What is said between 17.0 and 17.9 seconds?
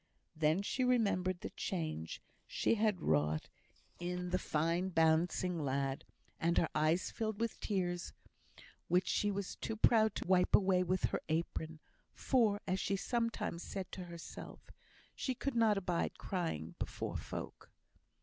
folk."